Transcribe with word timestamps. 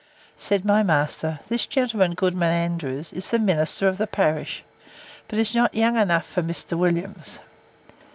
Said 0.35 0.65
my 0.65 0.81
master, 0.81 1.41
This 1.47 1.67
gentleman, 1.67 2.15
Goodman 2.15 2.49
Andrews, 2.51 3.13
is 3.13 3.29
the 3.29 3.37
minister 3.37 3.87
of 3.87 3.99
the 3.99 4.07
parish; 4.07 4.63
but 5.27 5.37
is 5.37 5.53
not 5.53 5.75
young 5.75 5.95
enough 5.95 6.25
for 6.25 6.41
Mr. 6.41 6.75
Williams. 6.75 7.39